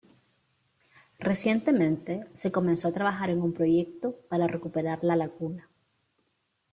Recientemente, 1.19 2.25
se 2.33 2.51
comenzó 2.51 2.87
a 2.87 2.91
trabajar 2.91 3.29
en 3.29 3.39
un 3.39 3.53
proyecto 3.53 4.15
para 4.29 4.47
recuperar 4.47 4.97
la 5.03 5.15
laguna. 5.15 5.69